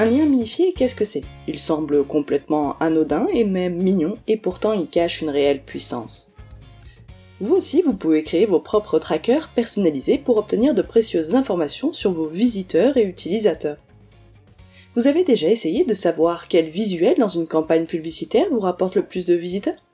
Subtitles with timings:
[0.00, 1.24] Un lien minifié, qu'est-ce que c'est?
[1.46, 6.30] Il semble complètement anodin et même mignon, et pourtant il cache une réelle puissance.
[7.38, 12.12] Vous aussi, vous pouvez créer vos propres trackers personnalisés pour obtenir de précieuses informations sur
[12.12, 13.76] vos visiteurs et utilisateurs.
[14.94, 19.04] Vous avez déjà essayé de savoir quel visuel dans une campagne publicitaire vous rapporte le
[19.04, 19.84] plus de visiteurs?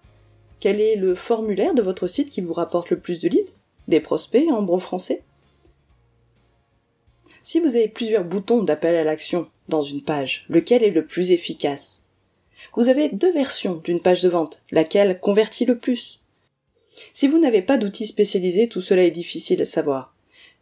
[0.61, 3.51] Quel est le formulaire de votre site qui vous rapporte le plus de leads?
[3.89, 5.25] Des prospects en bon français?
[7.43, 11.31] Si vous avez plusieurs boutons d'appel à l'action dans une page, lequel est le plus
[11.31, 12.03] efficace
[12.77, 16.21] Vous avez deux versions d'une page de vente, laquelle convertit le plus
[17.13, 20.15] Si vous n'avez pas d'outils spécialisés, tout cela est difficile à savoir.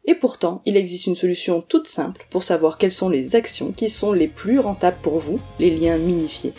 [0.06, 3.88] Et pourtant, il existe une solution toute simple pour savoir quelles sont les actions qui
[3.88, 6.52] sont les plus rentables pour vous, les liens minifiés.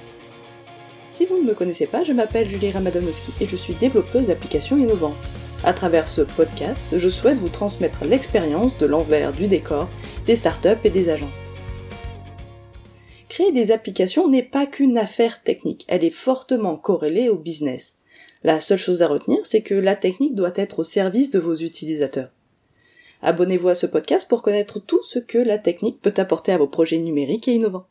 [1.11, 4.77] Si vous ne me connaissez pas, je m'appelle Julie Ramadanowski et je suis développeuse d'applications
[4.77, 5.31] innovantes.
[5.63, 9.87] À travers ce podcast, je souhaite vous transmettre l'expérience de l'envers du décor
[10.25, 11.54] des startups et des agences.
[13.35, 17.97] Créer des applications n'est pas qu'une affaire technique, elle est fortement corrélée au business.
[18.45, 21.53] La seule chose à retenir, c'est que la technique doit être au service de vos
[21.53, 22.31] utilisateurs.
[23.21, 26.69] Abonnez-vous à ce podcast pour connaître tout ce que la technique peut apporter à vos
[26.69, 27.87] projets numériques et innovants.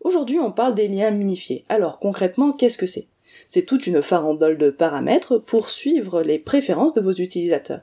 [0.00, 1.64] Aujourd'hui, on parle des liens minifiés.
[1.68, 3.06] Alors concrètement, qu'est-ce que c'est?
[3.46, 7.82] C'est toute une farandole de paramètres pour suivre les préférences de vos utilisateurs.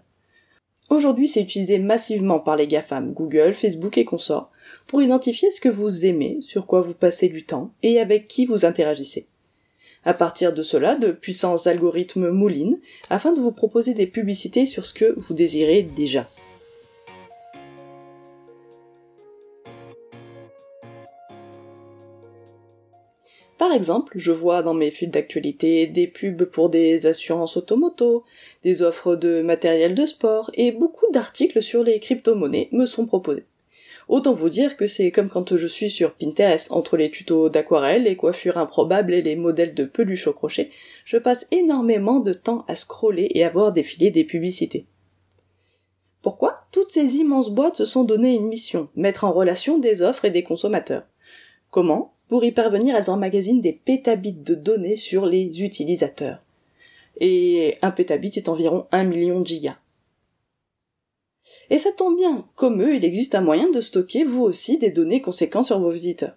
[0.90, 4.52] Aujourd'hui, c'est utilisé massivement par les GAFAM, Google, Facebook et consorts,
[4.88, 8.46] pour identifier ce que vous aimez, sur quoi vous passez du temps et avec qui
[8.46, 9.28] vous interagissez.
[10.06, 14.86] À partir de cela, de puissants algorithmes moulinent afin de vous proposer des publicités sur
[14.86, 16.30] ce que vous désirez déjà.
[23.68, 28.24] Par exemple, je vois dans mes fils d'actualité des pubs pour des assurances automoto,
[28.64, 33.44] des offres de matériel de sport et beaucoup d'articles sur les crypto-monnaies me sont proposés.
[34.08, 38.04] Autant vous dire que c'est comme quand je suis sur Pinterest, entre les tutos d'aquarelle,
[38.04, 40.70] les coiffures improbables et les modèles de peluche au crochet,
[41.04, 44.86] je passe énormément de temps à scroller et à voir défiler des publicités.
[46.22, 46.56] Pourquoi?
[46.72, 50.32] Toutes ces immenses boîtes se sont donné une mission, mettre en relation des offres et
[50.32, 51.04] des consommateurs.
[51.70, 52.14] Comment?
[52.30, 56.44] Pour y parvenir, elles emmagasinent des pétabits de données sur les utilisateurs.
[57.20, 59.78] Et un pétabit est environ un million de gigas.
[61.70, 64.92] Et ça tombe bien, comme eux, il existe un moyen de stocker vous aussi des
[64.92, 66.36] données conséquentes sur vos visiteurs.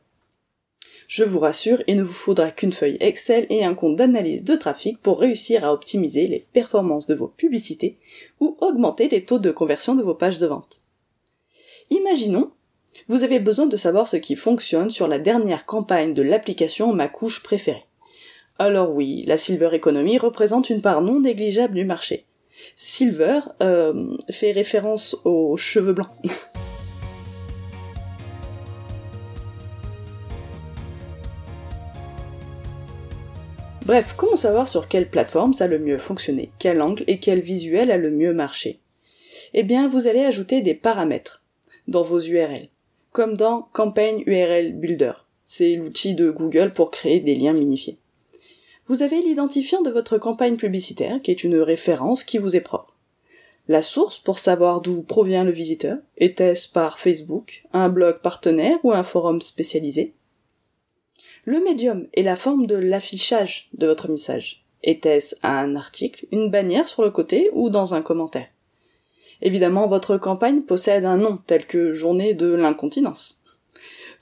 [1.09, 4.55] Je vous rassure, il ne vous faudra qu'une feuille Excel et un compte d'analyse de
[4.55, 7.99] trafic pour réussir à optimiser les performances de vos publicités
[8.39, 10.83] ou augmenter les taux de conversion de vos pages de vente.
[11.91, 12.53] Imaginons,
[13.09, 17.09] vous avez besoin de savoir ce qui fonctionne sur la dernière campagne de l'application Ma
[17.09, 17.85] couche préférée.
[18.59, 22.27] Alors oui, la Silver Economy représente une part non négligeable du marché.
[22.77, 26.11] Silver euh, fait référence aux cheveux blancs.
[33.87, 37.41] Bref, comment savoir sur quelle plateforme ça a le mieux fonctionné, quel angle et quel
[37.41, 38.79] visuel a le mieux marché?
[39.53, 41.43] Eh bien, vous allez ajouter des paramètres
[41.89, 42.69] dans vos URL,
[43.13, 45.13] comme dans Campaign URL Builder.
[45.45, 47.99] C'est l'outil de Google pour créer des liens minifiés
[48.91, 52.97] vous avez l'identifiant de votre campagne publicitaire, qui est une référence qui vous est propre.
[53.69, 58.91] La source pour savoir d'où provient le visiteur, était-ce par Facebook, un blog partenaire ou
[58.91, 60.13] un forum spécialisé?
[61.45, 64.65] Le médium est la forme de l'affichage de votre message.
[64.83, 68.49] Était-ce un article, une bannière sur le côté ou dans un commentaire?
[69.43, 73.41] Évidemment, votre campagne possède un nom tel que Journée de l'incontinence.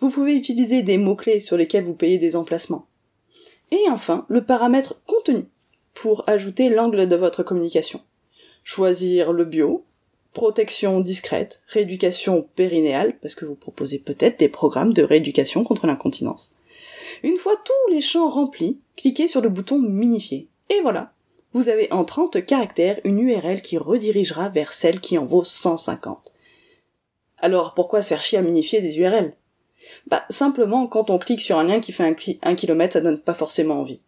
[0.01, 2.87] Vous pouvez utiliser des mots-clés sur lesquels vous payez des emplacements.
[3.71, 5.45] Et enfin, le paramètre contenu
[5.95, 8.01] pour ajouter l'angle de votre communication.
[8.62, 9.84] Choisir le bio,
[10.33, 16.53] protection discrète, rééducation périnéale, parce que vous proposez peut-être des programmes de rééducation contre l'incontinence.
[17.25, 20.47] Une fois tous les champs remplis, cliquez sur le bouton minifier.
[20.71, 21.12] Et voilà,
[21.53, 26.32] vous avez en 30 caractères une URL qui redirigera vers celle qui en vaut 150.
[27.38, 29.34] Alors pourquoi se faire chier à minifier des URL
[30.06, 32.05] bah, simplement, quand on clique sur un lien qui fait
[32.43, 34.00] un, kilomètre, ça donne pas forcément envie.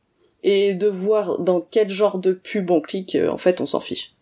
[0.43, 3.81] Et de voir dans quel genre de pub on clique, euh, en fait, on s'en
[3.81, 4.15] fiche.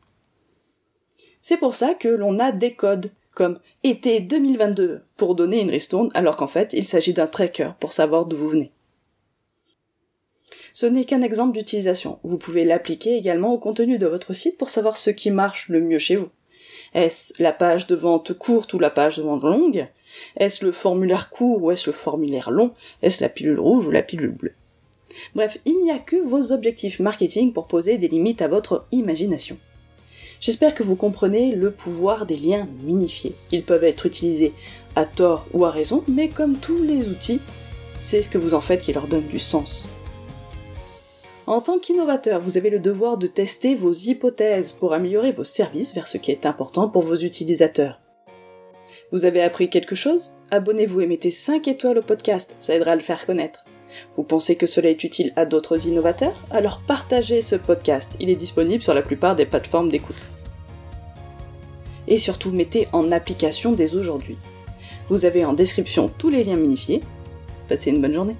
[1.42, 6.10] C'est pour ça que l'on a des codes, comme été 2022, pour donner une ristourne,
[6.14, 8.72] alors qu'en fait, il s'agit d'un tracker pour savoir d'où vous venez.
[10.80, 12.20] Ce n'est qu'un exemple d'utilisation.
[12.22, 15.80] Vous pouvez l'appliquer également au contenu de votre site pour savoir ce qui marche le
[15.80, 16.28] mieux chez vous.
[16.94, 19.88] Est-ce la page de vente courte ou la page de vente longue?
[20.36, 22.74] Est-ce le formulaire court ou est-ce le formulaire long?
[23.02, 24.54] Est-ce la pilule rouge ou la pilule bleue?
[25.34, 29.58] Bref, il n'y a que vos objectifs marketing pour poser des limites à votre imagination.
[30.38, 33.34] J'espère que vous comprenez le pouvoir des liens minifiés.
[33.50, 34.52] Ils peuvent être utilisés
[34.94, 37.40] à tort ou à raison, mais comme tous les outils,
[38.00, 39.88] c'est ce que vous en faites qui leur donne du sens.
[41.48, 45.94] En tant qu'innovateur, vous avez le devoir de tester vos hypothèses pour améliorer vos services
[45.94, 48.02] vers ce qui est important pour vos utilisateurs.
[49.12, 50.36] Vous avez appris quelque chose?
[50.50, 53.64] Abonnez-vous et mettez 5 étoiles au podcast, ça aidera à le faire connaître.
[54.12, 56.36] Vous pensez que cela est utile à d'autres innovateurs?
[56.50, 60.28] Alors partagez ce podcast, il est disponible sur la plupart des plateformes d'écoute.
[62.08, 64.36] Et surtout, mettez en application dès aujourd'hui.
[65.08, 67.00] Vous avez en description tous les liens minifiés.
[67.70, 68.36] Passez une bonne journée.